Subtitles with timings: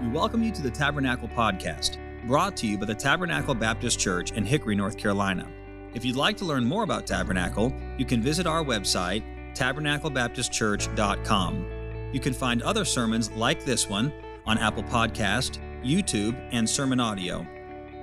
[0.00, 4.32] We welcome you to the Tabernacle Podcast, brought to you by the Tabernacle Baptist Church
[4.32, 5.46] in Hickory, North Carolina.
[5.92, 9.22] If you'd like to learn more about Tabernacle, you can visit our website,
[9.54, 12.10] tabernaclebaptistchurch.com.
[12.14, 14.10] You can find other sermons like this one
[14.46, 17.46] on Apple Podcast, YouTube, and Sermon Audio.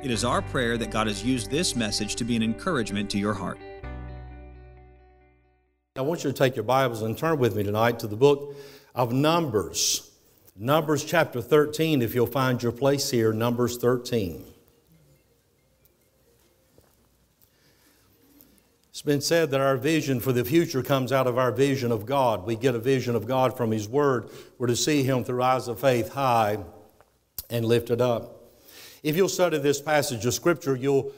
[0.03, 3.17] It is our prayer that God has used this message to be an encouragement to
[3.17, 3.57] your heart.
[5.95, 8.55] I want you to take your Bibles and turn with me tonight to the book
[8.93, 10.06] of Numbers.
[10.59, 14.43] Numbers chapter 13, if you'll find your place here, Numbers 13.
[18.89, 22.07] It's been said that our vision for the future comes out of our vision of
[22.07, 22.47] God.
[22.47, 24.31] We get a vision of God from His Word.
[24.57, 26.57] We're to see Him through eyes of faith high
[27.51, 28.41] and lifted up.
[29.03, 31.11] If you'll study this passage of Scripture, you'll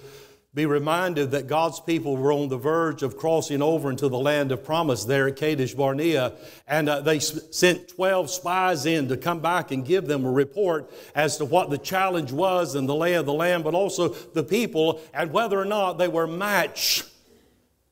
[0.53, 4.51] be reminded that God's people were on the verge of crossing over into the land
[4.51, 6.33] of promise there at Kadesh Barnea,
[6.67, 10.91] and uh, they sent 12 spies in to come back and give them a report
[11.13, 14.43] as to what the challenge was and the lay of the land, but also the
[14.43, 17.03] people and whether or not they were match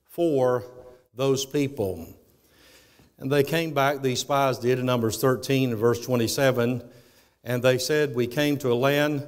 [0.05, 0.63] for
[1.13, 2.07] those people.
[3.19, 6.83] And they came back, these spies did, in Numbers 13 and verse 27,
[7.43, 9.27] and they said, We came to a land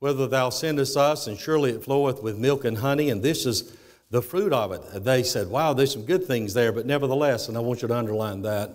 [0.00, 3.76] whether thou sendest us, and surely it floweth with milk and honey, and this is
[4.10, 5.04] the fruit of it.
[5.04, 7.96] They said, Wow, there's some good things there, but nevertheless, and I want you to
[7.96, 8.74] underline that.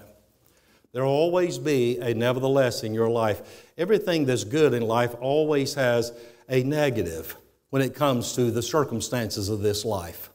[0.93, 3.65] There will always be a nevertheless in your life.
[3.77, 6.13] Everything that's good in life always has
[6.47, 7.35] a negative
[7.69, 10.29] when it comes to the circumstances of this life.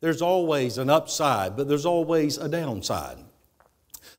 [0.00, 3.18] There's always an upside, but there's always a downside.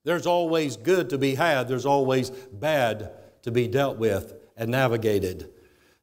[0.04, 5.50] There's always good to be had, there's always bad to be dealt with and navigated.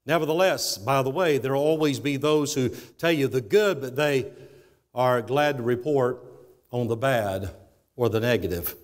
[0.09, 3.95] Nevertheless, by the way, there will always be those who tell you the good, but
[3.95, 4.33] they
[4.95, 6.25] are glad to report
[6.73, 7.55] on the bad
[7.95, 8.75] or the negative.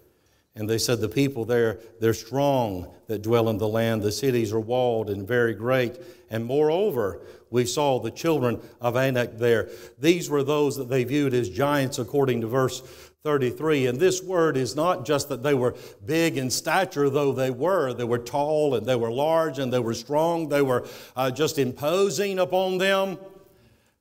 [0.54, 4.02] And they said, The people there, they're strong that dwell in the land.
[4.02, 5.98] The cities are walled and very great.
[6.28, 9.70] And moreover, we saw the children of Anak there.
[9.98, 12.82] These were those that they viewed as giants, according to verse
[13.24, 13.86] 33.
[13.86, 15.74] And this word is not just that they were
[16.04, 17.94] big in stature, though they were.
[17.94, 20.50] They were tall and they were large and they were strong.
[20.50, 20.86] They were
[21.16, 23.18] uh, just imposing upon them.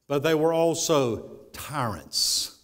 [0.10, 2.60] But they were also tyrants,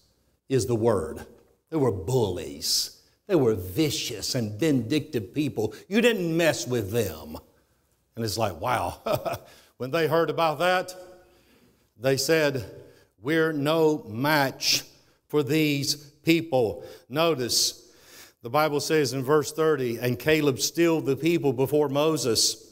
[0.49, 1.25] is the word.
[1.69, 2.99] They were bullies.
[3.27, 5.73] They were vicious and vindictive people.
[5.87, 7.37] You didn't mess with them.
[8.17, 8.99] And it's like, wow.
[9.77, 10.93] when they heard about that,
[11.97, 12.65] they said,
[13.21, 14.83] We're no match
[15.29, 16.83] for these people.
[17.09, 17.89] Notice
[18.41, 22.65] the Bible says in verse 30 and Caleb stilled the people before Moses.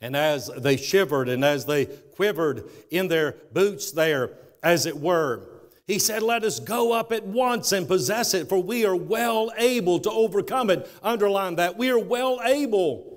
[0.00, 4.30] And as they shivered and as they quivered in their boots there,
[4.62, 5.48] as it were,
[5.86, 9.50] he said, Let us go up at once and possess it, for we are well
[9.56, 10.88] able to overcome it.
[11.02, 11.76] Underline that.
[11.76, 13.09] We are well able.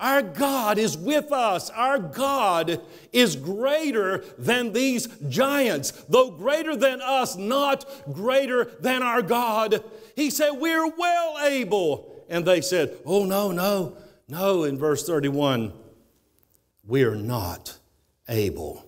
[0.00, 1.68] Our God is with us.
[1.70, 2.80] Our God
[3.12, 5.90] is greater than these giants.
[6.08, 9.84] Though greater than us, not greater than our God.
[10.16, 12.24] He said, We're well able.
[12.30, 13.96] And they said, Oh, no, no,
[14.26, 14.64] no.
[14.64, 15.74] In verse 31,
[16.86, 17.76] we are not
[18.26, 18.86] able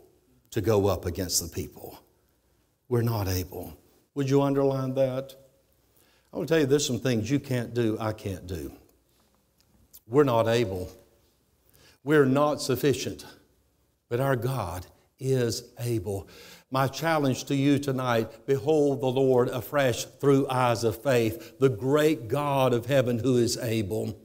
[0.53, 1.99] to go up against the people.
[2.89, 3.77] We're not able.
[4.15, 5.35] Would you underline that?
[6.33, 8.73] I want to tell you there's some things you can't do, I can't do.
[10.07, 10.91] We're not able.
[12.05, 13.25] We're not sufficient,
[14.09, 14.87] but our God
[15.19, 16.29] is able.
[16.71, 22.29] My challenge to you tonight behold the Lord afresh through eyes of faith, the great
[22.29, 24.19] God of heaven who is able.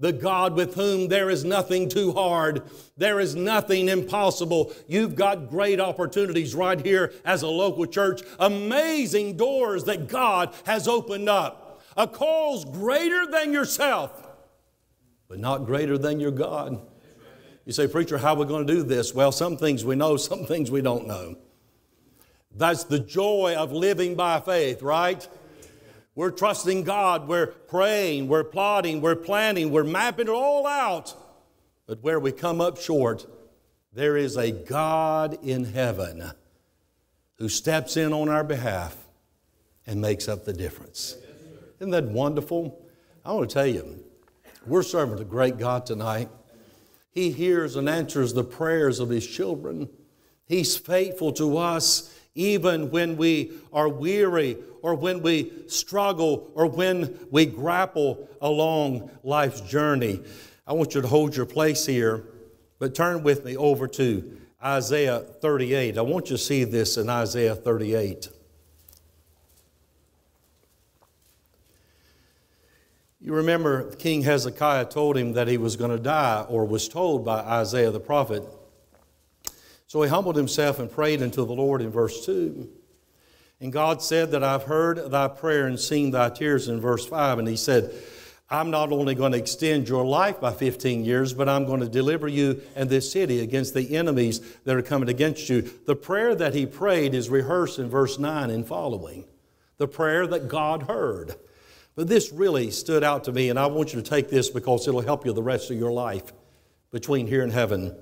[0.00, 2.62] The God with whom there is nothing too hard.
[2.96, 4.72] There is nothing impossible.
[4.88, 8.22] You've got great opportunities right here as a local church.
[8.38, 11.82] Amazing doors that God has opened up.
[11.96, 14.26] A cause greater than yourself,
[15.28, 16.80] but not greater than your God.
[17.64, 19.14] You say, Preacher, how are we going to do this?
[19.14, 21.36] Well, some things we know, some things we don't know.
[22.56, 25.26] That's the joy of living by faith, right?
[26.14, 31.14] We're trusting God, we're praying, we're plotting, we're planning, we're mapping it all out.
[31.86, 33.26] But where we come up short,
[33.92, 36.32] there is a God in heaven
[37.36, 38.96] who steps in on our behalf
[39.86, 41.16] and makes up the difference.
[41.78, 42.84] Isn't that wonderful?
[43.24, 44.04] I want to tell you,
[44.66, 46.28] we're serving a great God tonight.
[47.10, 49.88] He hears and answers the prayers of His children.
[50.46, 57.18] He's faithful to us even when we are weary or when we struggle or when
[57.30, 60.22] we grapple along life's journey.
[60.66, 62.24] I want you to hold your place here,
[62.78, 65.98] but turn with me over to Isaiah 38.
[65.98, 68.28] I want you to see this in Isaiah 38.
[73.20, 77.24] You remember King Hezekiah told him that he was going to die, or was told
[77.24, 78.42] by Isaiah the prophet.
[79.86, 82.68] So he humbled himself and prayed unto the Lord in verse 2.
[83.60, 87.40] And God said that I've heard thy prayer and seen thy tears in verse 5.
[87.40, 87.92] And he said,
[88.48, 91.88] I'm not only going to extend your life by 15 years, but I'm going to
[91.88, 95.62] deliver you and this city against the enemies that are coming against you.
[95.86, 99.26] The prayer that he prayed is rehearsed in verse 9 and following.
[99.76, 101.34] The prayer that God heard.
[102.00, 104.88] But this really stood out to me, and I want you to take this because
[104.88, 106.32] it'll help you the rest of your life
[106.90, 107.94] between here and heaven.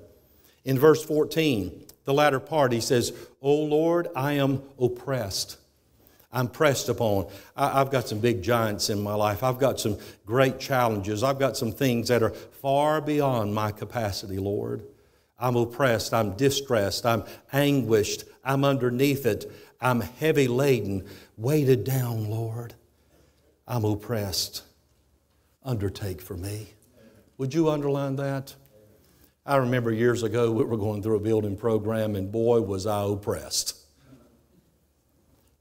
[0.63, 3.11] In verse 14, the latter part, he says,
[3.41, 5.57] O Lord, I am oppressed.
[6.31, 7.27] I'm pressed upon.
[7.57, 9.43] I, have got some big giants in my life.
[9.43, 11.21] I've got some great challenges.
[11.21, 14.81] I've got some things that are far beyond my capacity, Lord.
[15.37, 16.13] I'm oppressed.
[16.13, 17.05] I'm distressed.
[17.05, 18.23] I'm anguished.
[18.45, 19.51] I'm underneath it.
[19.81, 21.05] I'm heavy laden,
[21.35, 22.75] weighted down, Lord.
[23.69, 24.63] I'm oppressed.
[25.63, 26.69] Undertake for me.
[27.37, 28.55] Would you underline that?
[29.45, 33.03] I remember years ago we were going through a building program, and boy, was I
[33.03, 33.77] oppressed.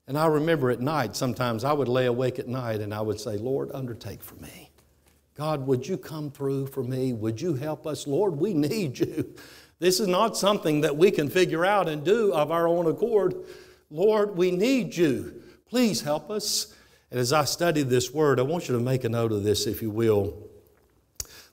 [0.07, 3.21] And I remember at night, sometimes I would lay awake at night and I would
[3.21, 4.71] say, Lord, undertake for me.
[5.35, 7.13] God, would you come through for me?
[7.13, 8.07] Would you help us?
[8.07, 9.35] Lord, we need you.
[9.81, 13.35] This is not something that we can figure out and do of our own accord.
[13.91, 15.43] Lord, we need you.
[15.69, 16.75] Please help us.
[17.11, 19.67] And as I study this word, I want you to make a note of this,
[19.67, 20.35] if you will.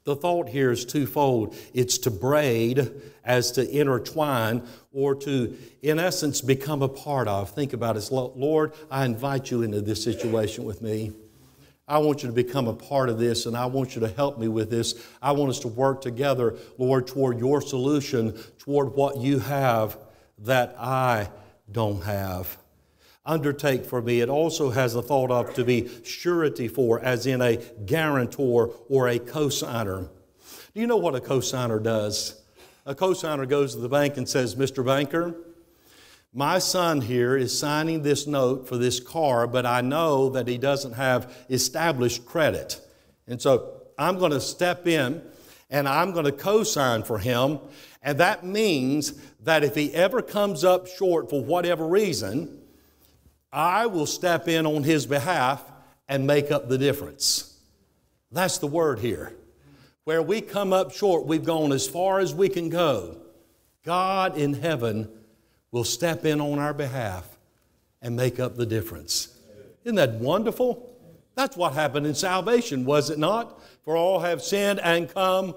[0.03, 2.91] The thought here is twofold it's to braid,
[3.23, 4.63] as to intertwine,
[4.93, 7.51] or to, in essence, become a part of.
[7.51, 8.11] Think about it.
[8.11, 11.11] Lord, I invite you into this situation with me.
[11.87, 14.37] I want you to become a part of this, and I want you to help
[14.37, 14.93] me with this.
[15.21, 19.97] I want us to work together, Lord, toward your solution, toward what you have
[20.39, 21.29] that I
[21.71, 22.57] don't have
[23.25, 24.21] undertake for me.
[24.21, 29.07] It also has a thought of to be surety for, as in a guarantor or
[29.07, 30.09] a cosigner.
[30.73, 32.41] Do you know what a cosigner does?
[32.85, 34.85] A cosigner goes to the bank and says, Mr.
[34.85, 35.35] Banker,
[36.33, 40.57] my son here is signing this note for this car, but I know that he
[40.57, 42.81] doesn't have established credit.
[43.25, 45.23] And so I'm going to step in
[45.69, 47.59] and I'm going to co sign for him.
[48.03, 52.61] And that means that if he ever comes up short for whatever reason,
[53.55, 55.63] I will step in on his behalf
[56.09, 57.57] and make up the difference.
[58.29, 59.33] That's the word here.
[60.03, 63.15] Where we come up short, we've gone as far as we can go.
[63.85, 65.09] God in heaven
[65.71, 67.25] will step in on our behalf
[68.01, 69.39] and make up the difference.
[69.85, 70.91] Isn't that wonderful?
[71.35, 73.61] That's what happened in salvation, was it not?
[73.83, 75.55] For all have sinned and come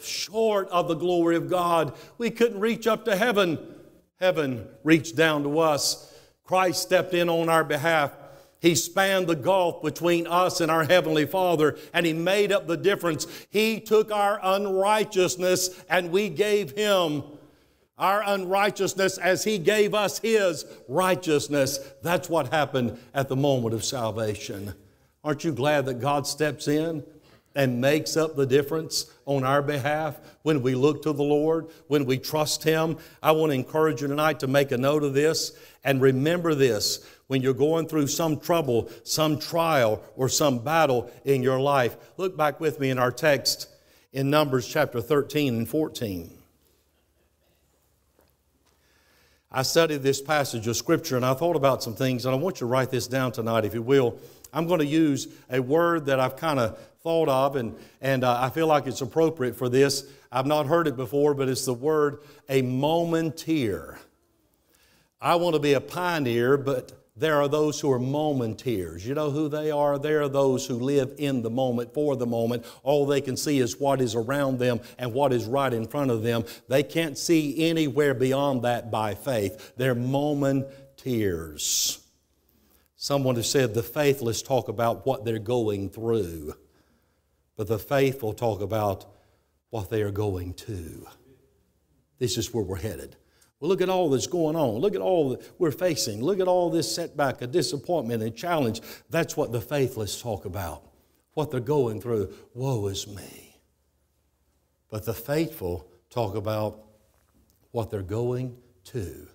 [0.00, 1.92] short of the glory of God.
[2.18, 3.58] We couldn't reach up to heaven.
[4.20, 6.09] Heaven reached down to us
[6.50, 8.10] Christ stepped in on our behalf.
[8.58, 12.76] He spanned the gulf between us and our Heavenly Father, and He made up the
[12.76, 13.28] difference.
[13.50, 17.22] He took our unrighteousness and we gave Him
[17.96, 21.78] our unrighteousness as He gave us His righteousness.
[22.02, 24.74] That's what happened at the moment of salvation.
[25.22, 27.04] Aren't you glad that God steps in
[27.54, 32.04] and makes up the difference on our behalf when we look to the Lord, when
[32.04, 32.98] we trust Him?
[33.22, 35.52] I want to encourage you tonight to make a note of this
[35.84, 41.42] and remember this when you're going through some trouble, some trial, or some battle in
[41.42, 41.96] your life.
[42.16, 43.68] Look back with me in our text
[44.12, 46.30] in Numbers chapter 13 and 14.
[49.52, 52.56] I studied this passage of Scripture and I thought about some things, and I want
[52.56, 54.18] you to write this down tonight, if you will.
[54.52, 58.40] I'm going to use a word that I've kind of thought of, and, and uh,
[58.40, 60.04] I feel like it's appropriate for this.
[60.30, 63.98] I've not heard it before, but it's the word a momenteer.
[65.20, 69.04] I want to be a pioneer, but there are those who are momenteers.
[69.04, 69.98] You know who they are?
[69.98, 72.64] They are those who live in the moment, for the moment.
[72.82, 76.10] All they can see is what is around them and what is right in front
[76.10, 76.44] of them.
[76.68, 79.72] They can't see anywhere beyond that by faith.
[79.76, 81.98] They're momenteers.
[82.96, 86.54] Someone has said the faithless talk about what they're going through,
[87.60, 89.04] but the faithful talk about
[89.68, 91.06] what they are going to.
[92.18, 93.16] This is where we're headed.
[93.60, 94.76] Well, look at all that's going on.
[94.76, 96.22] Look at all that we're facing.
[96.22, 98.80] Look at all this setback, a disappointment, and challenge.
[99.10, 100.84] That's what the faithless talk about,
[101.34, 102.32] what they're going through.
[102.54, 103.58] Woe is me.
[104.88, 106.82] But the faithful talk about
[107.72, 109.28] what they're going to.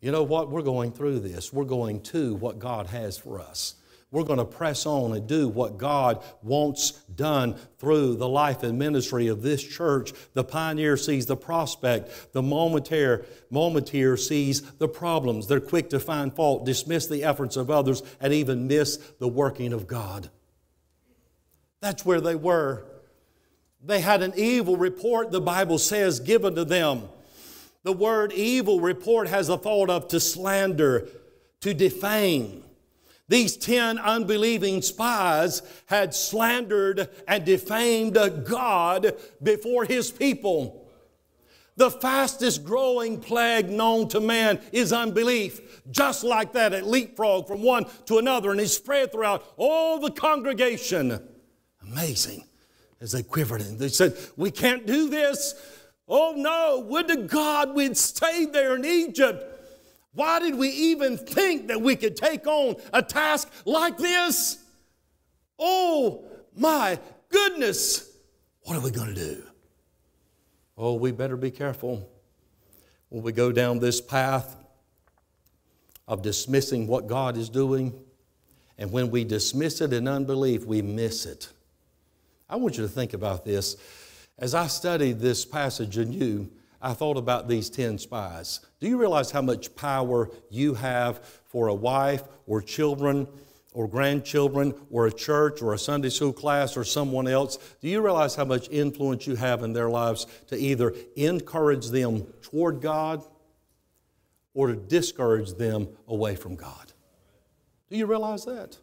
[0.00, 0.48] You know what?
[0.48, 1.52] We're going through this.
[1.52, 3.74] We're going to what God has for us.
[4.12, 8.78] We're going to press on and do what God wants done through the life and
[8.78, 10.12] ministry of this church.
[10.32, 15.48] The pioneer sees the prospect, the momentaire, momenteer sees the problems.
[15.48, 19.72] They're quick to find fault, dismiss the efforts of others, and even miss the working
[19.72, 20.30] of God.
[21.80, 22.86] That's where they were.
[23.82, 27.08] They had an evil report, the Bible says, given to them.
[27.82, 31.08] The word evil report has a thought of to slander,
[31.60, 32.62] to defame.
[33.28, 38.14] These 10 unbelieving spies had slandered and defamed
[38.44, 40.86] God before his people.
[41.76, 45.82] The fastest growing plague known to man is unbelief.
[45.90, 50.10] Just like that, it leapfrogged from one to another and it spread throughout all the
[50.10, 51.20] congregation.
[51.82, 52.44] Amazing.
[53.00, 55.54] As they quivered and they said, We can't do this.
[56.08, 59.55] Oh no, would to God we'd stayed there in Egypt.
[60.16, 64.56] Why did we even think that we could take on a task like this?
[65.58, 66.24] Oh
[66.56, 68.10] my goodness,
[68.62, 69.42] what are we going to do?
[70.78, 72.08] Oh, we better be careful
[73.10, 74.56] when we go down this path
[76.08, 77.92] of dismissing what God is doing.
[78.78, 81.50] And when we dismiss it in unbelief, we miss it.
[82.48, 83.76] I want you to think about this.
[84.38, 86.48] As I studied this passage anew,
[86.86, 88.60] I thought about these 10 spies.
[88.78, 93.26] Do you realize how much power you have for a wife or children
[93.72, 97.58] or grandchildren or a church or a Sunday school class or someone else?
[97.80, 102.22] Do you realize how much influence you have in their lives to either encourage them
[102.40, 103.24] toward God
[104.54, 106.92] or to discourage them away from God?
[107.90, 108.78] Do you realize that?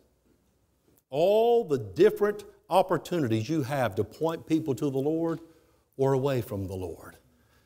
[1.09, 5.39] All the different opportunities you have to point people to the Lord
[5.95, 7.12] or away from the Lord.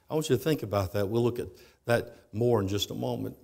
[0.10, 1.10] I want you to think about that.
[1.10, 1.48] We'll look at
[1.86, 3.36] that more in just a moment.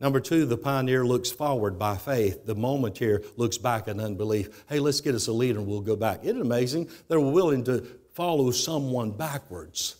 [0.00, 2.46] Number two, the pioneer looks forward by faith.
[2.46, 4.64] The momentaire looks back in unbelief.
[4.68, 6.24] Hey, let's get us a leader and we'll go back.
[6.24, 6.88] Isn't it amazing?
[7.08, 9.96] They're willing to follow someone backwards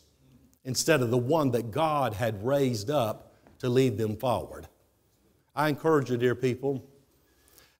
[0.65, 4.69] instead of the one that God had raised up to lead them forward.
[5.55, 6.87] I encourage you, dear people.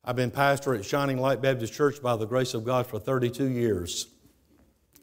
[0.05, 3.47] I've been pastor at Shining Light Baptist Church by the grace of God for 32
[3.47, 4.09] years.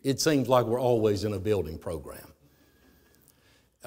[0.03, 2.33] It seems like we're always in a building program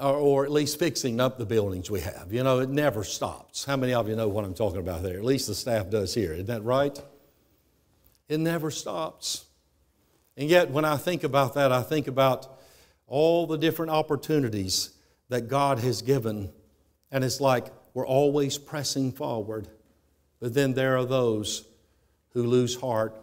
[0.01, 2.27] or, or, at least fixing up the buildings we have.
[2.31, 3.63] You know, it never stops.
[3.63, 5.17] How many of you know what I'm talking about there?
[5.17, 6.33] At least the staff does here.
[6.33, 6.99] Isn't that right?
[8.27, 9.45] It never stops.
[10.37, 12.59] And yet, when I think about that, I think about
[13.05, 14.91] all the different opportunities
[15.29, 16.51] that God has given.
[17.11, 19.67] And it's like we're always pressing forward.
[20.39, 21.65] But then there are those
[22.33, 23.15] who lose heart.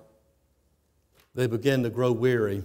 [1.35, 2.63] They begin to grow weary.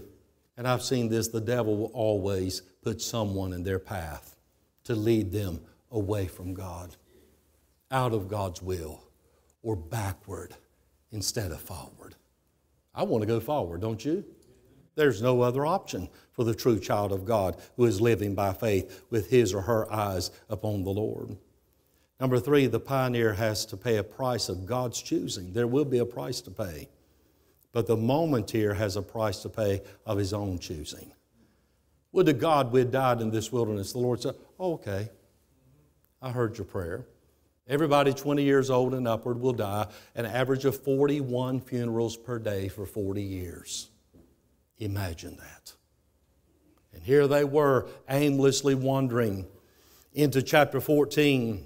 [0.55, 4.36] And I've seen this the devil will always put someone in their path
[4.84, 5.62] to lead them
[5.92, 6.96] away from God,
[7.92, 9.04] out of God's will,
[9.62, 10.56] or backward
[11.12, 12.16] instead of forward.
[12.94, 14.25] I want to go forward, don't you?
[14.96, 19.04] There's no other option for the true child of God who is living by faith
[19.10, 21.38] with his or her eyes upon the Lord.
[22.20, 25.54] Number three, the pioneer has to pay a price of God's choosing.
[25.54, 26.90] There will be a price to pay.
[27.72, 31.12] But the momentaire has a price to pay of his own choosing.
[32.13, 33.91] Would to God we had died in this wilderness.
[33.91, 35.10] The Lord said, oh, Okay,
[36.22, 37.05] I heard your prayer.
[37.67, 42.67] Everybody 20 years old and upward will die, an average of 41 funerals per day
[42.67, 43.89] for 40 years.
[44.77, 45.74] Imagine that.
[46.93, 49.48] And here they were, aimlessly wandering
[50.13, 51.65] into chapter 14.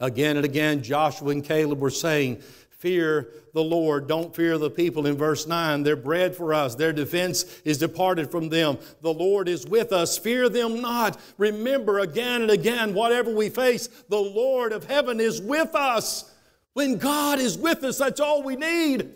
[0.00, 2.42] Again and again, Joshua and Caleb were saying,
[2.80, 4.08] fear the Lord.
[4.08, 5.06] Don't fear the people.
[5.06, 8.78] In verse 9, their bread for us, their defense is departed from them.
[9.02, 10.16] The Lord is with us.
[10.16, 11.20] Fear them not.
[11.36, 16.32] Remember again and again, whatever we face, the Lord of heaven is with us.
[16.72, 19.12] When God is with us, that's all we need.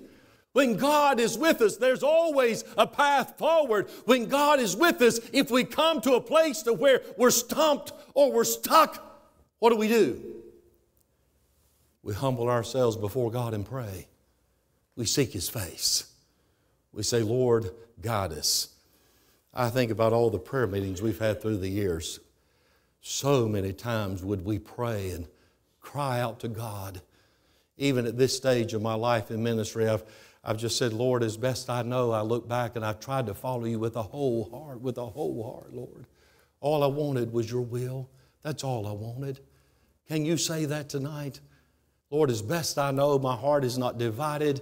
[0.53, 3.89] When God is with us, there's always a path forward.
[4.05, 7.93] When God is with us, if we come to a place to where we're stumped
[8.13, 9.03] or we're stuck,
[9.59, 10.44] what do we do?
[12.05, 14.07] We humble ourselves before God and pray.
[14.95, 16.13] We seek His face.
[16.93, 17.71] We say, Lord,
[18.01, 18.69] guide us.
[19.55, 22.21] I think about all the prayer meetings we've had through the years.
[23.01, 25.27] So many times would we pray and
[25.81, 27.01] cry out to God.
[27.79, 30.05] Even at this stage of my life in ministry, I've,
[30.45, 33.35] I've just said, Lord, as best I know, I look back and I've tried to
[33.35, 36.07] follow you with a whole heart, with a whole heart, Lord.
[36.61, 38.11] All I wanted was your will.
[38.43, 39.41] That's all I wanted.
[40.07, 41.41] Can you say that tonight?
[42.15, 44.61] Lord, as best I know, my heart is not divided.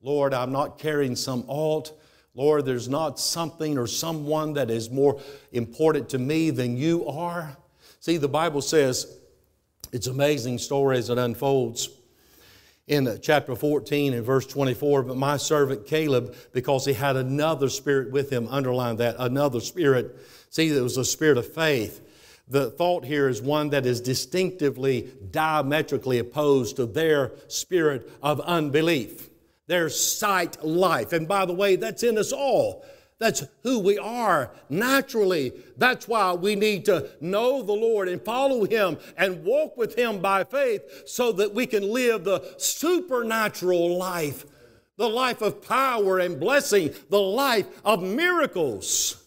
[0.00, 2.00] Lord, I'm not carrying some alt.
[2.36, 5.20] Lord, there's not something or someone that is more
[5.50, 7.56] important to me than you are.
[7.98, 9.18] See, the Bible says,
[9.90, 11.88] it's amazing story as it unfolds
[12.86, 15.02] in chapter 14 and verse 24.
[15.02, 20.16] But my servant Caleb, because he had another spirit with him, underline that, another spirit.
[20.48, 22.02] See, it was a spirit of faith.
[22.48, 29.30] The thought here is one that is distinctively diametrically opposed to their spirit of unbelief.
[29.66, 31.12] their sight life.
[31.12, 32.84] And by the way, that's in us all.
[33.18, 35.52] That's who we are naturally.
[35.78, 40.20] That's why we need to know the Lord and follow Him and walk with Him
[40.20, 44.44] by faith so that we can live the supernatural life,
[44.96, 49.23] the life of power and blessing, the life of miracles.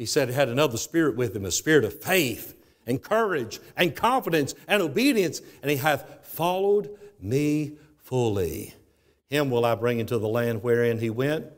[0.00, 2.54] He said he had another spirit with him, a spirit of faith
[2.86, 8.72] and courage and confidence and obedience, and he hath followed me fully.
[9.28, 11.48] Him will I bring into the land wherein he went,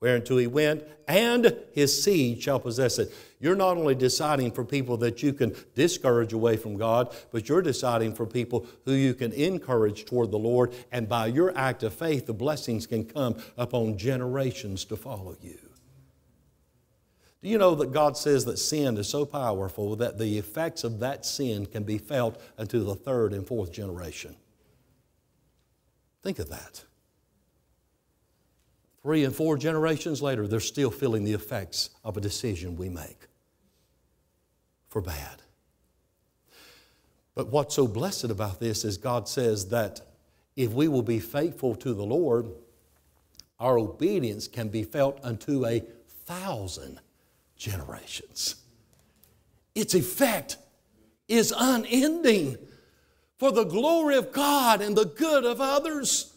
[0.00, 3.14] whereunto he went, and his seed shall possess it.
[3.38, 7.62] You're not only deciding for people that you can discourage away from God, but you're
[7.62, 11.94] deciding for people who you can encourage toward the Lord, and by your act of
[11.94, 15.65] faith, the blessings can come upon generations to follow you.
[17.46, 20.98] Do you know that God says that sin is so powerful that the effects of
[20.98, 24.34] that sin can be felt unto the third and fourth generation?
[26.24, 26.82] Think of that.
[29.00, 33.28] Three and four generations later, they're still feeling the effects of a decision we make
[34.88, 35.40] for bad.
[37.36, 40.00] But what's so blessed about this is God says that
[40.56, 42.48] if we will be faithful to the Lord,
[43.60, 45.84] our obedience can be felt unto a
[46.24, 46.98] thousand
[47.56, 48.56] generations.
[49.74, 50.56] Its effect
[51.28, 52.56] is unending
[53.38, 56.32] for the glory of God and the good of others.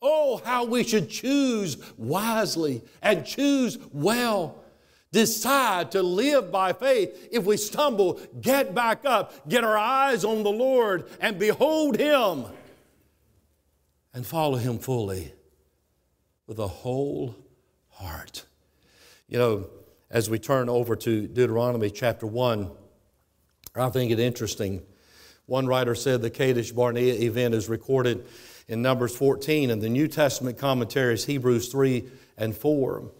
[0.00, 4.62] Oh, how we should choose wisely and choose well.
[5.12, 7.28] Decide to live by faith.
[7.32, 12.44] If we stumble, get back up, get our eyes on the Lord, and behold Him
[14.12, 15.32] and follow Him fully
[16.46, 17.34] with a whole
[17.90, 18.44] heart.
[19.28, 19.70] You know,
[20.10, 22.70] as we turn over to Deuteronomy chapter 1,
[23.74, 24.82] I think it interesting.
[25.46, 28.26] One writer said the Kadesh Barnea event is recorded
[28.68, 32.04] in Numbers 14 and the New Testament commentaries, Hebrews 3
[32.36, 33.10] and 4.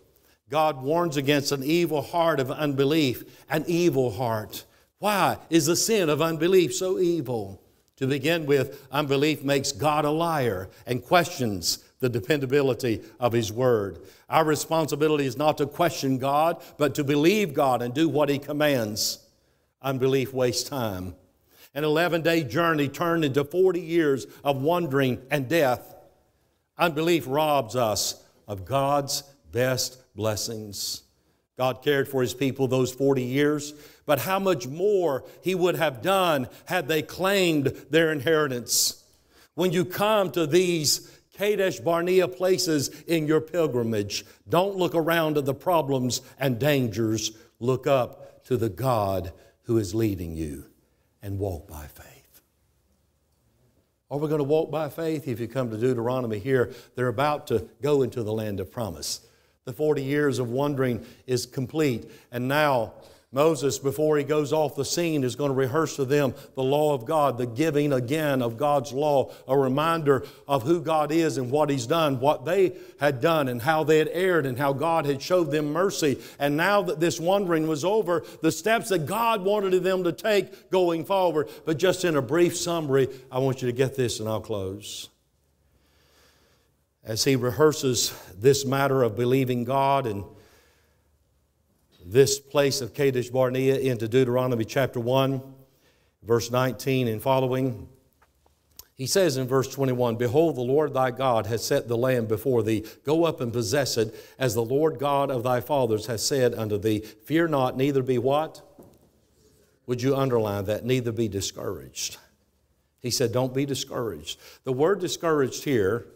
[0.48, 4.64] God warns against an evil heart of unbelief, an evil heart.
[4.98, 7.62] Why is the sin of unbelief so evil?
[7.96, 13.98] To begin with, unbelief makes God a liar and questions the dependability of His Word.
[14.28, 18.38] Our responsibility is not to question God, but to believe God and do what He
[18.38, 19.18] commands.
[19.82, 21.14] Unbelief wastes time.
[21.74, 25.94] An 11 day journey turned into 40 years of wandering and death.
[26.78, 31.02] Unbelief robs us of God's best blessings.
[31.56, 33.72] God cared for His people those 40 years,
[34.04, 39.02] but how much more He would have done had they claimed their inheritance.
[39.54, 44.24] When you come to these Kadesh Barnea places in your pilgrimage.
[44.48, 47.32] Don't look around at the problems and dangers.
[47.60, 49.32] Look up to the God
[49.64, 50.64] who is leading you
[51.22, 52.42] and walk by faith.
[54.10, 55.26] Are we going to walk by faith?
[55.26, 59.20] If you come to Deuteronomy here, they're about to go into the land of promise.
[59.64, 62.92] The 40 years of wandering is complete, and now
[63.36, 66.94] Moses, before he goes off the scene, is going to rehearse to them the law
[66.94, 71.50] of God, the giving again of God's law, a reminder of who God is and
[71.50, 75.04] what He's done, what they had done, and how they had erred, and how God
[75.04, 76.18] had showed them mercy.
[76.38, 80.70] And now that this wandering was over, the steps that God wanted them to take
[80.70, 81.50] going forward.
[81.66, 85.10] But just in a brief summary, I want you to get this, and I'll close.
[87.04, 90.24] As he rehearses this matter of believing God and
[92.08, 95.42] this place of Kadesh Barnea into Deuteronomy chapter 1,
[96.22, 97.88] verse 19 and following.
[98.94, 102.62] He says in verse 21 Behold, the Lord thy God has set the land before
[102.62, 102.86] thee.
[103.04, 106.78] Go up and possess it, as the Lord God of thy fathers has said unto
[106.78, 107.00] thee.
[107.00, 108.62] Fear not, neither be what?
[109.86, 110.84] Would you underline that?
[110.84, 112.18] Neither be discouraged.
[113.00, 114.38] He said, Don't be discouraged.
[114.64, 116.06] The word discouraged here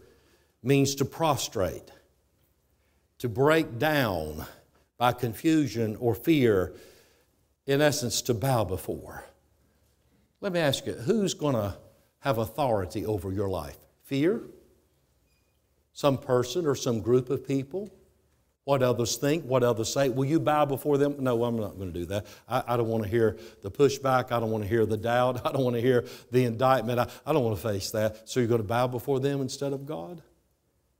[0.62, 1.90] means to prostrate,
[3.18, 4.46] to break down
[5.00, 6.74] by confusion or fear,
[7.66, 9.24] in essence, to bow before.
[10.42, 11.74] Let me ask you who's going to
[12.18, 13.78] have authority over your life?
[14.04, 14.42] Fear?
[15.94, 17.90] Some person or some group of people?
[18.64, 20.10] What others think, what others say.
[20.10, 21.16] Will you bow before them?
[21.18, 22.26] No, I'm not going to do that.
[22.46, 24.32] I, I don't want to hear the pushback.
[24.32, 25.46] I don't want to hear the doubt.
[25.46, 26.98] I don't want to hear the indictment.
[26.98, 28.28] I, I don't want to face that.
[28.28, 30.20] So you're going to bow before them instead of God?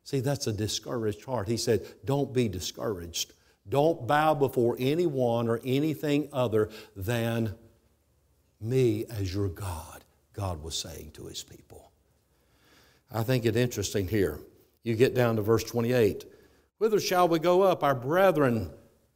[0.04, 1.48] See, that's a discouraged heart.
[1.48, 3.34] He said, Don't be discouraged.
[3.68, 7.54] Don't bow before anyone or anything other than
[8.60, 11.90] me as your God, God was saying to his people.
[13.12, 14.38] I think it interesting here.
[14.82, 16.24] You get down to verse 28.
[16.78, 17.82] Whither shall we go up?
[17.84, 18.70] Our brethren,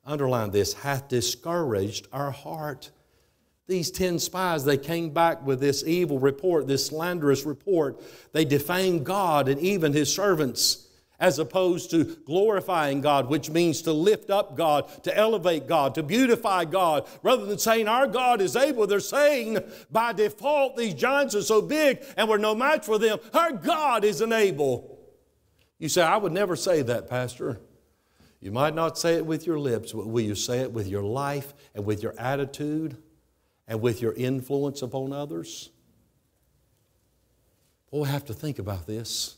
[0.04, 2.90] underline this, hath discouraged our heart.
[3.66, 8.02] These 10 spies, they came back with this evil report, this slanderous report.
[8.32, 10.83] They defamed God and even his servants.
[11.20, 16.02] As opposed to glorifying God, which means to lift up God, to elevate God, to
[16.02, 17.06] beautify God.
[17.22, 19.58] Rather than saying our God is able, they're saying
[19.90, 23.18] by default these giants are so big and we're no match for them.
[23.32, 24.98] Our God is able.
[25.78, 27.60] You say, I would never say that, Pastor.
[28.40, 31.02] You might not say it with your lips, but will you say it with your
[31.02, 32.96] life and with your attitude
[33.66, 35.70] and with your influence upon others?
[37.90, 39.36] Well, we have to think about this.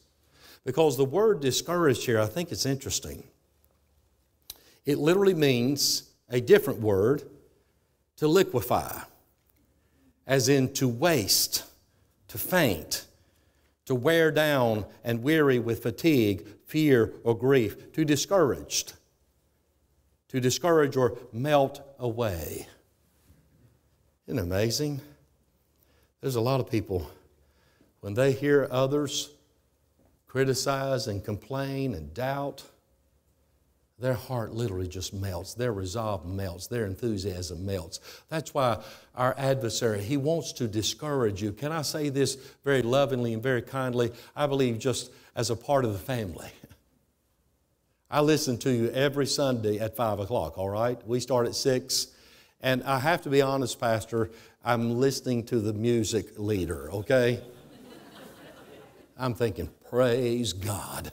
[0.66, 3.22] Because the word discouraged here, I think it's interesting.
[4.84, 7.22] It literally means a different word
[8.16, 9.02] to liquefy,
[10.26, 11.62] as in to waste,
[12.28, 13.06] to faint,
[13.84, 18.94] to wear down and weary with fatigue, fear, or grief, to discouraged,
[20.28, 22.66] to discourage or melt away.
[24.26, 25.00] Isn't it amazing?
[26.20, 27.08] There's a lot of people,
[28.00, 29.30] when they hear others
[30.36, 32.62] criticize and complain and doubt,
[33.98, 35.54] their heart literally just melts.
[35.54, 36.66] Their resolve melts.
[36.66, 38.00] Their enthusiasm melts.
[38.28, 38.82] That's why
[39.14, 41.52] our adversary, he wants to discourage you.
[41.52, 44.12] Can I say this very lovingly and very kindly?
[44.36, 46.50] I believe just as a part of the family.
[48.10, 50.98] I listen to you every Sunday at 5 o'clock, all right?
[51.08, 52.08] We start at 6.
[52.60, 54.28] And I have to be honest, Pastor,
[54.62, 57.40] I'm listening to the music leader, okay?
[59.18, 61.12] I'm thinking, praise God.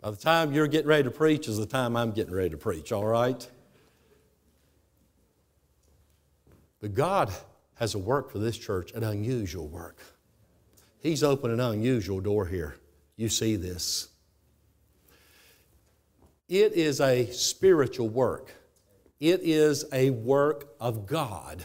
[0.00, 2.56] By the time you're getting ready to preach is the time I'm getting ready to
[2.56, 3.48] preach, all right?
[6.80, 7.30] But God
[7.74, 9.98] has a work for this church, an unusual work.
[10.98, 12.76] He's opened an unusual door here.
[13.16, 14.08] You see this.
[16.48, 18.52] It is a spiritual work,
[19.18, 21.64] it is a work of God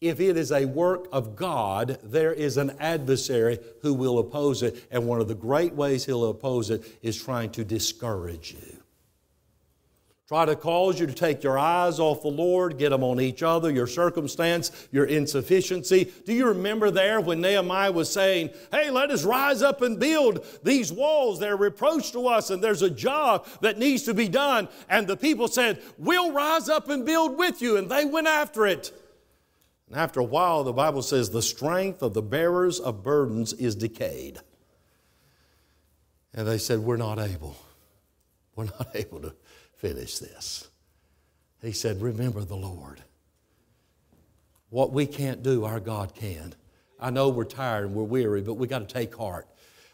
[0.00, 4.86] if it is a work of God, there is an adversary who will oppose it.
[4.90, 8.80] And one of the great ways he'll oppose it is trying to discourage you.
[10.26, 13.42] Try to cause you to take your eyes off the Lord, get them on each
[13.42, 16.12] other, your circumstance, your insufficiency.
[16.24, 20.46] Do you remember there when Nehemiah was saying, Hey, let us rise up and build
[20.62, 21.40] these walls?
[21.40, 24.68] They're reproach to us, and there's a job that needs to be done.
[24.88, 27.76] And the people said, We'll rise up and build with you.
[27.76, 28.92] And they went after it.
[29.90, 33.74] And after a while, the Bible says the strength of the bearers of burdens is
[33.74, 34.38] decayed.
[36.32, 37.56] And they said, We're not able.
[38.54, 39.34] We're not able to
[39.74, 40.68] finish this.
[41.60, 43.02] He said, Remember the Lord.
[44.68, 46.54] What we can't do, our God can.
[47.00, 49.48] I know we're tired and we're weary, but we got to take heart.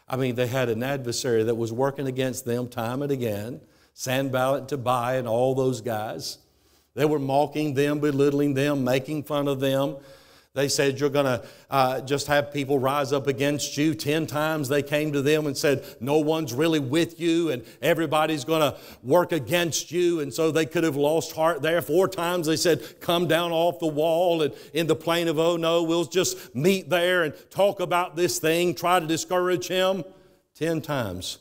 [0.07, 3.61] I mean, they had an adversary that was working against them time and again,
[3.95, 6.37] Sanballat, Tobiah, and all those guys.
[6.97, 9.97] They were mocking them, belittling them, making fun of them.
[10.55, 13.93] They said, You're going to uh, just have people rise up against you.
[13.93, 18.43] Ten times they came to them and said, No one's really with you, and everybody's
[18.43, 20.21] going to work against you.
[20.21, 21.83] And so they could have lost heart there.
[21.83, 24.41] Four times they said, Come down off the wall.
[24.41, 28.39] And in the plain of Oh no, we'll just meet there and talk about this
[28.39, 30.03] thing, try to discourage him.
[30.55, 31.37] Ten times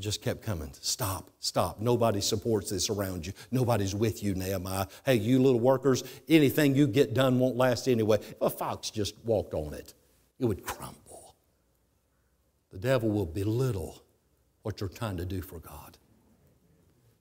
[0.00, 0.70] it just kept coming.
[0.80, 1.78] Stop, stop.
[1.78, 3.34] Nobody supports this around you.
[3.50, 4.86] Nobody's with you, Nehemiah.
[5.04, 8.16] Hey, you little workers, anything you get done won't last anyway.
[8.16, 9.92] If a fox just walked on it,
[10.38, 11.34] it would crumble.
[12.72, 14.02] The devil will belittle
[14.62, 15.98] what you're trying to do for God.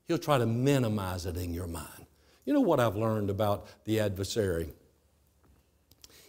[0.08, 2.06] He'll try to minimize it in your mind.
[2.46, 4.70] You know what I've learned about the adversary?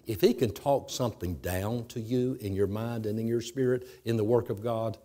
[0.05, 3.87] If he can talk something down to you in your mind and in your spirit
[4.05, 4.99] in the work of God,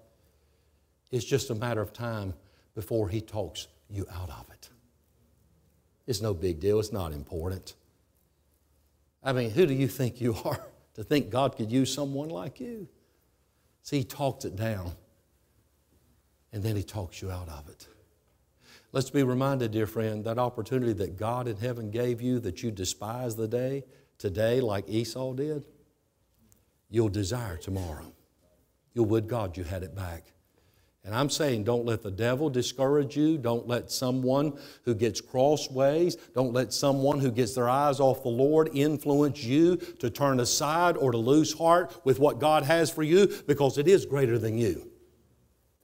[1.12, 2.34] it's just a matter of time
[2.74, 4.70] before He talks you out of it.
[6.08, 7.76] It's no big deal, it's not important.
[9.24, 12.60] I mean, who do you think you are to think God could use someone like
[12.60, 12.88] you?
[13.82, 14.92] See, He talks it down,
[16.52, 17.88] and then He talks you out of it.
[18.92, 22.72] Let's be reminded, dear friend, that opportunity that God in heaven gave you that you
[22.72, 23.84] despise the day,
[24.18, 25.68] today, like Esau did,
[26.90, 28.14] you'll desire tomorrow.
[28.94, 30.32] You'll would God you had it back.
[31.06, 33.38] And I'm saying, don't let the devil discourage you.
[33.38, 38.30] Don't let someone who gets crossways, don't let someone who gets their eyes off the
[38.30, 43.04] Lord influence you to turn aside or to lose heart with what God has for
[43.04, 44.90] you because it is greater than you.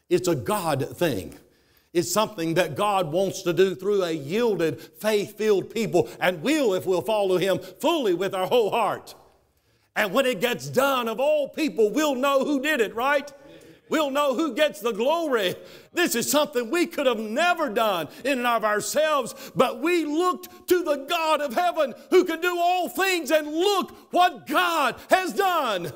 [0.10, 1.38] It's a God thing.
[1.94, 6.74] It's something that God wants to do through a yielded, faith filled people and will
[6.74, 9.14] if we'll follow Him fully with our whole heart.
[9.96, 13.32] And when it gets done, of all people, we'll know who did it, right?
[13.92, 15.54] We'll know who gets the glory.
[15.92, 20.70] This is something we could have never done in and of ourselves, but we looked
[20.70, 25.34] to the God of heaven who can do all things, and look what God has
[25.34, 25.92] done.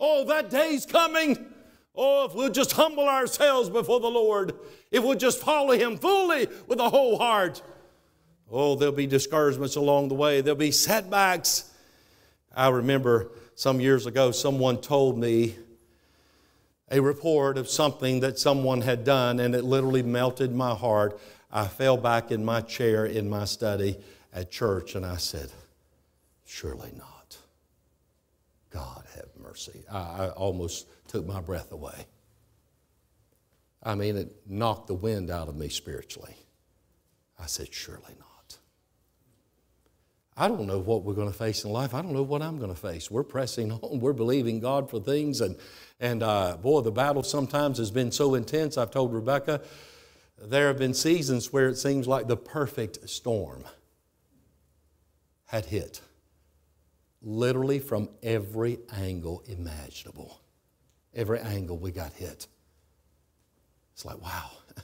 [0.00, 1.46] Oh, that day's coming.
[1.94, 4.54] Oh, if we'll just humble ourselves before the Lord,
[4.90, 7.62] if we'll just follow Him fully with a whole heart,
[8.50, 11.72] oh, there'll be discouragements along the way, there'll be setbacks.
[12.52, 15.54] I remember some years ago, someone told me
[16.90, 21.20] a report of something that someone had done, and it literally melted my heart.
[21.50, 23.98] I fell back in my chair in my study
[24.32, 25.50] at church, and I said,
[26.44, 27.38] Surely not.
[28.70, 29.84] God have mercy.
[29.90, 32.06] I, I almost took my breath away.
[33.82, 36.36] I mean, it knocked the wind out of me spiritually.
[37.38, 38.58] I said, Surely not.
[40.36, 41.94] I don't know what we're going to face in life.
[41.94, 43.10] I don't know what I'm going to face.
[43.10, 43.98] We're pressing on.
[43.98, 45.40] We're believing God for things.
[45.40, 45.56] And,
[45.98, 48.76] and uh, boy, the battle sometimes has been so intense.
[48.76, 49.62] I've told Rebecca,
[50.38, 53.64] there have been seasons where it seems like the perfect storm
[55.46, 56.02] had hit,
[57.22, 60.40] literally from every angle imaginable.
[61.14, 62.46] Every angle we got hit.
[63.94, 64.50] It's like, wow,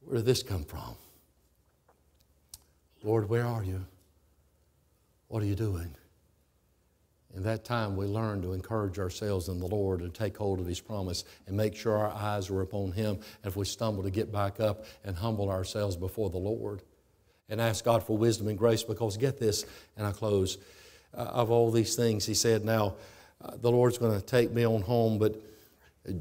[0.00, 0.96] where did this come from?
[3.02, 3.86] Lord, where are you?
[5.28, 5.94] What are you doing?
[7.36, 10.66] In that time, we learn to encourage ourselves in the Lord and take hold of
[10.66, 13.16] His promise and make sure our eyes are upon Him.
[13.42, 16.82] And if we stumble, to get back up and humble ourselves before the Lord
[17.48, 18.82] and ask God for wisdom and grace.
[18.82, 20.58] Because get this, and I close.
[21.14, 22.94] Uh, of all these things, He said, Now
[23.42, 25.40] uh, the Lord's going to take me on home, but
[26.08, 26.12] uh,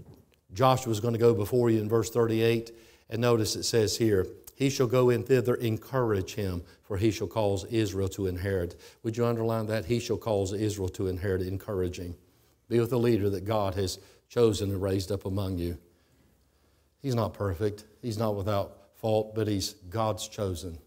[0.54, 2.72] Joshua's going to go before you in verse 38.
[3.10, 7.28] And notice it says here, he shall go in thither, encourage him, for he shall
[7.28, 8.82] cause Israel to inherit.
[9.04, 9.86] Would you underline that?
[9.86, 12.16] He shall cause Israel to inherit, encouraging.
[12.68, 15.78] Be with the leader that God has chosen and raised up among you.
[17.04, 20.80] He's not perfect, he's not without fault, but he's God's chosen.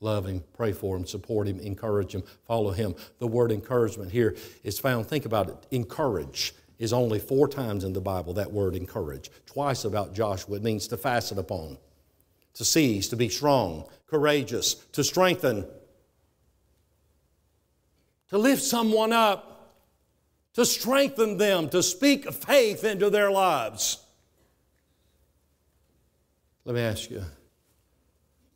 [0.00, 2.96] Love him, pray for him, support him, encourage him, follow him.
[3.20, 7.92] The word encouragement here is found, think about it, encourage is only four times in
[7.92, 9.30] the Bible, that word encourage.
[9.46, 11.78] Twice about Joshua, it means to fasten upon
[12.54, 15.66] to seize, to be strong, courageous, to strengthen,
[18.28, 19.74] to lift someone up,
[20.54, 24.04] to strengthen them, to speak faith into their lives.
[26.64, 27.24] Let me ask you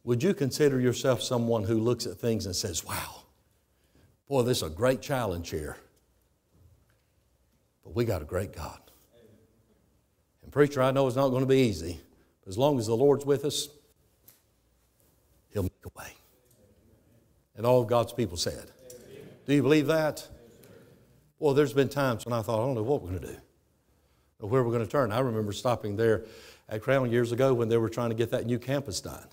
[0.04, 3.22] would you consider yourself someone who looks at things and says, wow,
[4.28, 5.76] boy, this is a great challenge here,
[7.82, 8.78] but we got a great God?
[10.44, 11.98] And, preacher, I know it's not going to be easy,
[12.40, 13.68] but as long as the Lord's with us,
[15.56, 16.10] He'll make a way.
[17.56, 18.70] And all God's people said.
[19.46, 20.28] Do you believe that?
[21.38, 23.36] Well, there's been times when I thought, I don't know what we're going to do
[24.40, 25.12] or where we're going to turn.
[25.12, 26.26] I remember stopping there
[26.68, 29.26] at Crown years ago when they were trying to get that new campus done.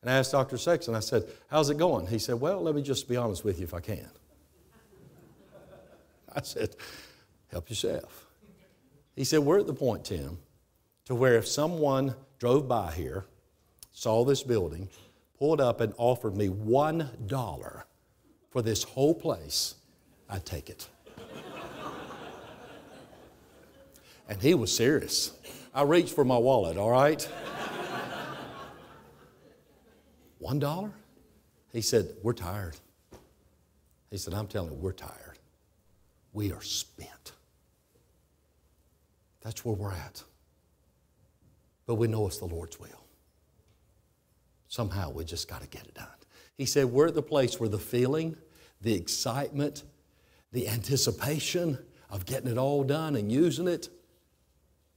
[0.00, 0.56] And I asked Dr.
[0.56, 2.06] Sexton, I said, How's it going?
[2.06, 4.08] He said, Well, let me just be honest with you if I can.
[6.34, 6.76] I said,
[7.50, 8.24] Help yourself.
[9.16, 10.38] He said, We're at the point, Tim,
[11.04, 13.26] to where if someone drove by here,
[13.92, 14.88] saw this building,
[15.42, 17.82] pulled up and offered me $1
[18.50, 19.74] for this whole place,
[20.30, 20.86] I'd take it.
[24.28, 25.32] and he was serious.
[25.74, 27.28] I reached for my wallet, all right?
[30.38, 30.92] One dollar?
[31.72, 32.76] He said, We're tired.
[34.12, 35.40] He said, I'm telling you, we're tired.
[36.32, 37.32] We are spent.
[39.40, 40.22] That's where we're at.
[41.86, 43.01] But we know it's the Lord's will.
[44.72, 46.06] Somehow we just got to get it done.
[46.56, 48.38] He said, We're at the place where the feeling,
[48.80, 49.82] the excitement,
[50.50, 51.76] the anticipation
[52.08, 53.90] of getting it all done and using it,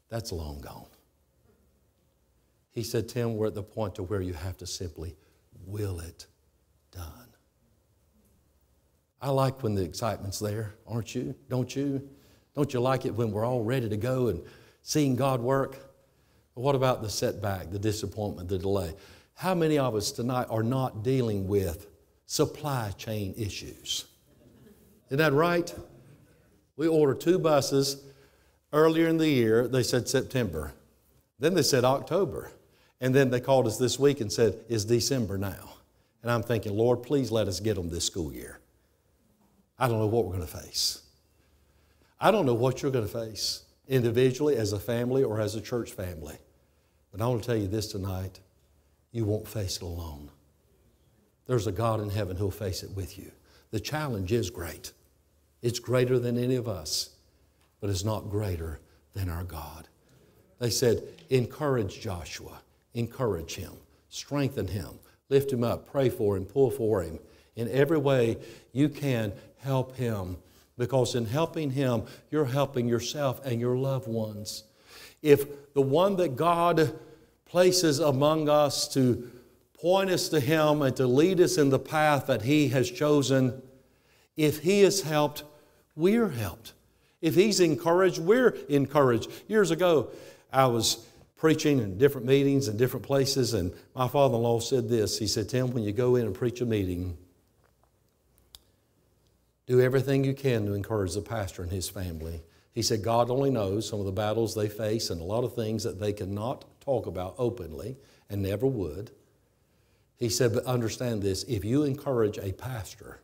[0.08, 0.88] that's long gone.
[2.72, 5.18] He said, Tim, we're at the point to where you have to simply
[5.68, 6.26] will it
[6.94, 7.28] done.
[9.22, 11.36] I like when the excitement's there, aren't you?
[11.50, 12.08] Don't you?
[12.56, 14.42] Don't you like it when we're all ready to go and
[14.84, 15.80] seeing God work?
[16.54, 18.94] what about the setback, the disappointment, the delay?
[19.36, 21.88] How many of us tonight are not dealing with
[22.26, 24.06] supply chain issues?
[25.08, 25.74] Isn't that right?
[26.78, 28.04] We ordered two buses
[28.74, 29.68] earlier in the year.
[29.68, 30.74] They said September.
[31.40, 32.52] Then they said October.
[33.02, 35.74] And then they called us this week and said, It's December now.
[36.24, 38.60] And I'm thinking, Lord, please let us get them this school year.
[39.78, 41.02] I don't know what we're going to face.
[42.20, 45.62] I don't know what you're going to face individually, as a family, or as a
[45.62, 46.38] church family.
[47.12, 48.40] But I want to tell you this tonight
[49.16, 50.30] you won't face it alone.
[51.46, 53.32] There's a God in heaven who'll face it with you.
[53.72, 54.92] The challenge is great.
[55.62, 57.12] It's greater than any of us,
[57.80, 58.82] but it's not greater
[59.14, 59.88] than our God.
[60.60, 62.62] They said, encourage Joshua,
[62.94, 63.72] encourage him,
[64.10, 65.00] strengthen him,
[65.30, 67.18] lift him up, pray for him, pull for him.
[67.56, 68.38] In every way
[68.74, 70.36] you can, help him
[70.78, 74.66] because in helping him, you're helping yourself and your loved ones.
[75.22, 77.00] If the one that God
[77.56, 79.32] places among us to
[79.80, 83.62] point us to him and to lead us in the path that he has chosen,
[84.36, 85.46] if he is helped,
[85.96, 86.74] we're helped.
[87.22, 89.32] If he's encouraged, we're encouraged.
[89.48, 90.10] Years ago,
[90.52, 91.06] I was
[91.38, 95.18] preaching in different meetings in different places, and my father in law said this.
[95.18, 97.18] He said, Tim, when you go in and preach a meeting,
[99.66, 102.42] do everything you can to encourage the pastor and his family.
[102.74, 105.56] He said, God only knows some of the battles they face and a lot of
[105.56, 107.98] things that they cannot talk about openly
[108.30, 109.12] and never would.
[110.18, 113.22] He said, but understand this if you encourage a pastor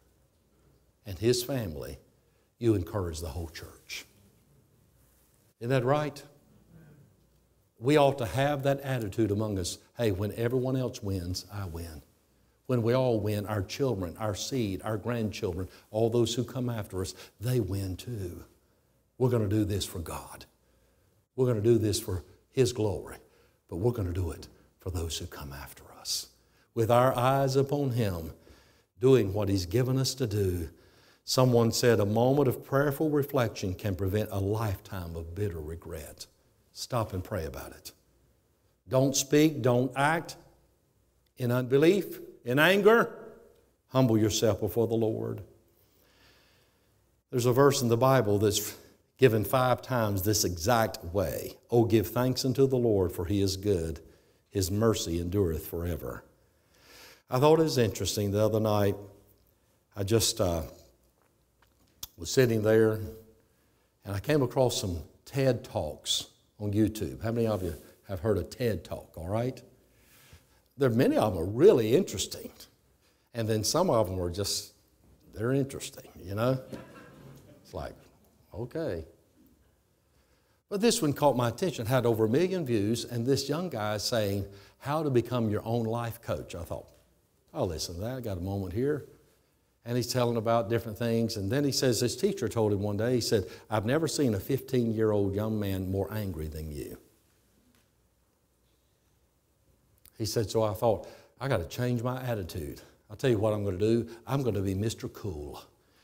[1.06, 1.98] and his family,
[2.60, 4.06] you encourage the whole church.
[5.60, 6.22] Isn't that right?
[7.80, 12.02] We ought to have that attitude among us hey, when everyone else wins, I win.
[12.66, 17.02] When we all win, our children, our seed, our grandchildren, all those who come after
[17.02, 18.44] us, they win too.
[19.18, 20.46] We're going to do this for God.
[21.36, 23.18] We're going to do this for His glory,
[23.72, 24.50] but we're going to do it
[24.82, 26.28] for those who come after us.
[26.76, 28.34] With our eyes upon Him,
[29.00, 30.70] doing what He's given us to do.
[31.24, 36.28] Someone said a moment of prayerful reflection can prevent a lifetime of bitter regret.
[36.74, 37.94] Stop and pray about it.
[38.90, 40.36] Don't speak, don't act
[41.38, 43.10] in unbelief, in anger.
[43.88, 45.42] Humble yourself before the Lord.
[47.30, 48.76] There's a verse in the Bible that's
[49.22, 53.56] given five times this exact way Oh, give thanks unto the Lord, for he is
[53.56, 54.02] good.
[54.50, 56.26] His mercy endureth forever.
[57.30, 58.96] I thought it was interesting the other night.
[59.96, 60.64] I just uh,
[62.18, 62.94] was sitting there
[64.04, 66.26] and I came across some TED Talks
[66.60, 67.24] on YouTube.
[67.24, 67.76] How many of you
[68.10, 69.62] have heard a TED Talk, all right?
[70.78, 72.52] There are many of them are really interesting.
[73.36, 74.74] And then some of them are just,
[75.34, 76.60] they're interesting, you know?
[77.64, 77.94] It's like,
[78.54, 79.06] okay.
[80.70, 83.96] But this one caught my attention, had over a million views, and this young guy
[83.96, 84.46] is saying,
[84.80, 86.56] How to become your own life coach.
[86.56, 86.88] I thought,
[87.54, 88.18] I'll listen to that.
[88.18, 89.06] I got a moment here.
[89.84, 91.38] And he's telling about different things.
[91.38, 94.34] And then he says, His teacher told him one day, he said, I've never seen
[94.34, 96.98] a 15 year old young man more angry than you.
[100.18, 101.08] He said, So I thought,
[101.40, 102.80] I got to change my attitude.
[103.10, 104.10] I'll tell you what I'm going to do.
[104.26, 105.12] I'm going to be Mr.
[105.12, 105.62] Cool.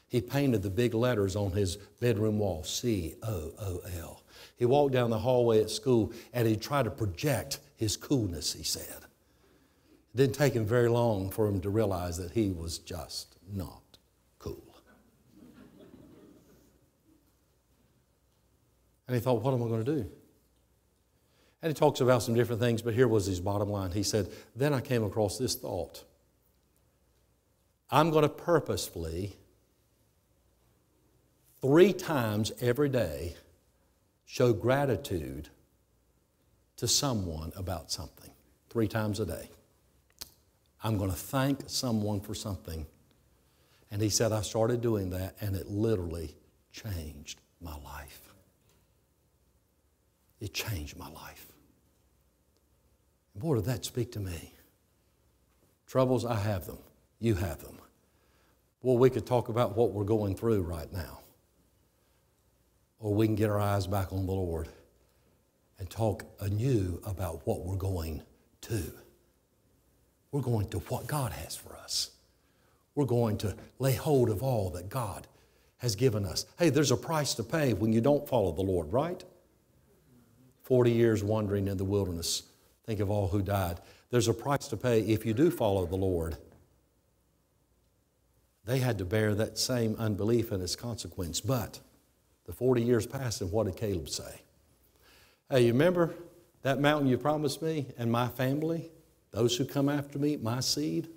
[0.08, 4.24] He painted the big letters on his bedroom wall C O O L.
[4.58, 8.64] He walked down the hallway at school and he tried to project his coolness, he
[8.64, 9.04] said.
[10.14, 13.98] It didn't take him very long for him to realize that he was just not
[14.40, 14.64] cool.
[19.08, 20.10] And he thought, what am I going to do?
[21.62, 23.92] And he talks about some different things, but here was his bottom line.
[23.92, 26.04] He said, Then I came across this thought
[27.90, 29.38] I'm going to purposefully,
[31.62, 33.36] three times every day,
[34.26, 35.50] show gratitude
[36.78, 38.32] to someone about something.
[38.70, 39.50] Three times a day.
[40.84, 42.86] I'm going to thank someone for something.
[43.90, 46.36] And he said, I started doing that, and it literally
[46.72, 48.22] changed my life.
[50.40, 51.48] It changed my life.
[53.36, 54.54] Boy, did that speak to me.
[55.88, 56.80] Troubles, I have them.
[57.20, 57.80] You have them.
[58.82, 61.20] Well, we could talk about what we're going through right now.
[63.00, 64.68] Or we can get our eyes back on the Lord
[65.80, 68.24] and talk anew about what we're going
[68.62, 68.92] to.
[70.32, 72.12] We're going to what God has for us.
[72.96, 75.28] We're going to lay hold of all that God
[75.78, 76.46] has given us.
[76.58, 79.24] Hey, there's a price to pay when you don't follow the Lord, right?
[80.64, 82.44] 40 years wandering in the wilderness.
[82.86, 83.80] Think of all who died.
[84.10, 86.38] There's a price to pay if you do follow the Lord.
[88.66, 91.40] They had to bear that same unbelief and its consequence.
[91.40, 91.80] But
[92.48, 94.42] the 40 years passed, and what did Caleb say?
[95.52, 96.16] Hey, you remember
[96.64, 98.90] that mountain you promised me and my family?
[99.32, 101.10] Those who come after me, my seed?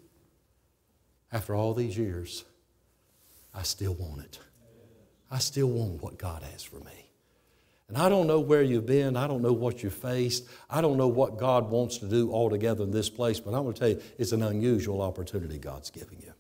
[1.33, 2.45] After all these years,
[3.55, 4.39] I still want it.
[5.31, 7.07] I still want what God has for me.
[7.89, 9.17] And I don't know where you've been.
[9.17, 10.49] I don't know what you've faced.
[10.69, 13.75] I don't know what God wants to do altogether in this place, but I'm going
[13.75, 16.33] to tell you, it's an unusual opportunity God's giving you.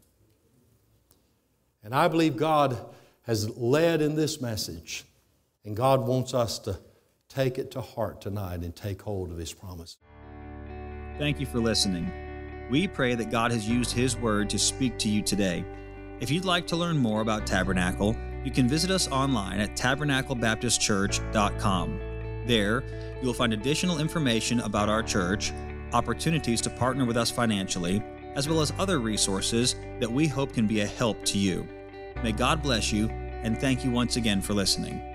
[1.82, 2.78] And I believe God
[3.22, 5.04] has led in this message,
[5.64, 6.78] and God wants us to
[7.28, 9.98] take it to heart tonight and take hold of His promise.
[11.18, 12.10] Thank you for listening.
[12.70, 15.64] We pray that God has used His Word to speak to you today.
[16.20, 22.00] If you'd like to learn more about Tabernacle, you can visit us online at tabernaclebaptistchurch.com.
[22.46, 22.82] There,
[23.22, 25.52] you'll find additional information about our church,
[25.92, 28.02] opportunities to partner with us financially,
[28.34, 31.68] as well as other resources that we hope can be a help to you.
[32.22, 33.08] May God bless you
[33.42, 35.09] and thank you once again for listening.